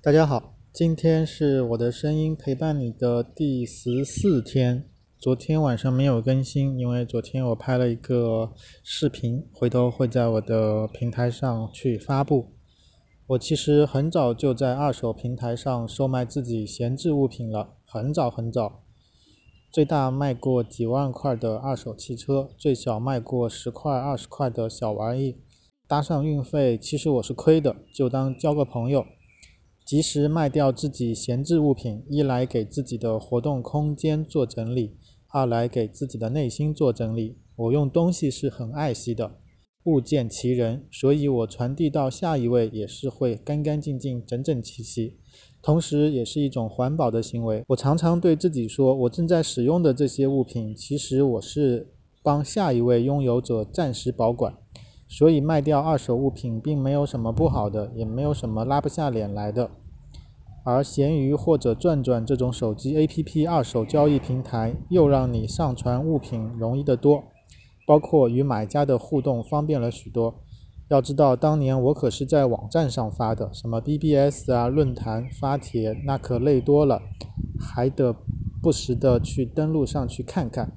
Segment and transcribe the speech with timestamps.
[0.00, 4.88] 大家好，今天是我的声音陪伴你的第十四天。
[5.18, 8.52] 昨天晚上没有更新，因为昨天我拍了一个
[8.84, 12.52] 视频，回头会在我的平台上去发布。
[13.26, 18.84] 我其实很早就在二手平台上售卖自己闲置物品了，很早很早，
[19.72, 25.38] 最大卖过几万块的二手汽车，最小卖过十块、二十块的小玩意，
[25.88, 29.04] 搭上运费，其实我是亏的，就当交个朋友。
[29.88, 37.38] 及时卖掉自己闲置物品，一来给自己的活动空间做整理，二来给自己的内心做整理。
[37.56, 39.38] 我用东西是很爱惜的，
[39.84, 45.16] 物见其人，所以我传递到下一位也是会干干净净、整整齐齐，
[45.62, 47.64] 同时也是一种环保的行为。
[47.68, 54.54] 我常常对自己说，我正在使用的这些物品，其实我是帮下一位拥有者暂时保管。
[55.08, 59.70] 所以卖掉二手物品并没有什么不好的，也没有什么拉不下脸来的。
[60.64, 67.24] 而闲鱼或者转转这种手机 APP 二手交易平台，又让你上传物品容易得多，
[67.86, 70.34] 包括与买家的互动方便了许多。
[70.88, 77.00] 要知道，当年我可是在网站上发的，什么 BBS 啊、论坛发帖，那可累多了，
[77.58, 78.14] 还得
[78.62, 80.72] 不时的去登录上去看看。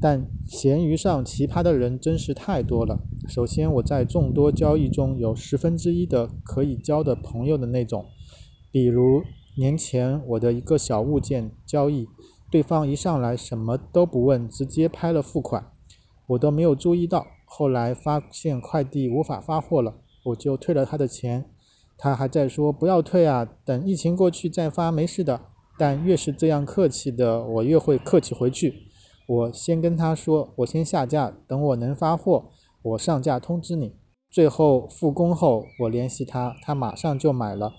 [0.00, 3.00] 但闲鱼上奇葩的人真是太多了。
[3.28, 8.04] 首先，我在众多交易中有十分之一的可以交的朋友的那种。
[8.70, 9.22] 比如
[9.56, 12.06] 年前我的一个小物件交易，
[12.50, 15.72] 对方一上来什么都不问，直接拍了付款，
[16.26, 17.26] 我都没有注意到。
[17.46, 19.94] 后来发现快递无法发货了，
[20.26, 21.48] 我就退了他的钱。
[21.96, 25.40] 他还在说不要退啊，等疫情过去再发，没事的。
[25.78, 28.85] 但越是这样客气的，我越会客气回去。
[29.26, 32.50] 我先跟他说，我先下架，等我能发货，
[32.82, 33.96] 我上架通知你。
[34.30, 37.72] 最后复工后，我联系他，他马上就买了。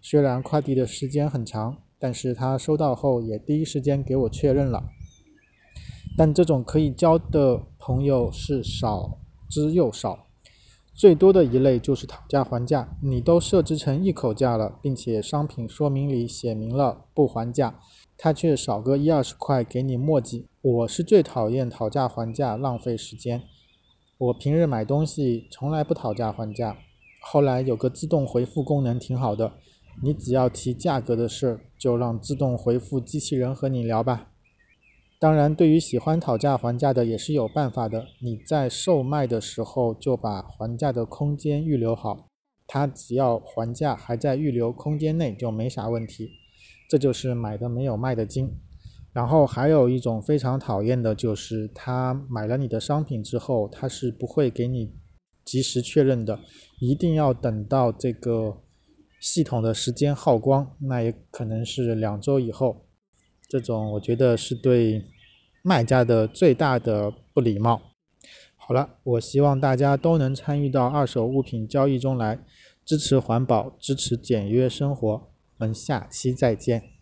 [0.00, 4.84] 虽然快递的时间很长，但是他收到后也第一时间给我确认了。
[6.16, 9.18] 但这种可以交的朋友是少
[9.50, 10.26] 之又少，
[10.94, 12.96] 最多的一类就是讨价还价。
[13.02, 17.78] 你都设置成一口价了，并且商品说明里写明了不还价。
[18.16, 23.42] 他却少个一二十块给你墨迹，我是最讨厌讨价还价，浪费时间。
[24.16, 26.78] 我平日买东西从来不讨价还价。
[27.20, 29.52] 后来有个自动回复功能挺好的，
[30.02, 34.30] 你只要提价格的事儿，就让自动回复机器人和你聊吧。
[35.18, 38.06] 当然，对于喜欢讨价还价的也是有办法的。
[38.22, 42.30] 你在售卖的时候就把还价的空间预留好，
[42.66, 46.30] 他只要还价还在预留空间内就没啥问题。
[46.88, 48.58] 这就是买的没有卖的精，
[49.14, 54.92] 然后还有一种非常讨厌的，就是他买了你的商品之后，他是不会给你
[55.44, 56.40] 及时确认的，
[56.80, 58.60] 一定要等到这个
[59.20, 62.84] 系统的时间耗光，那也可能是两周以后。
[63.48, 65.04] 这种我觉得是对
[65.62, 67.80] 卖家的最大的不礼貌。
[68.56, 72.44] 好了，我希望大家都能参与到二手物品交易中来，
[72.84, 75.08] 支持环保，支持简约生活。
[75.08, 76.93] 我们下期再见。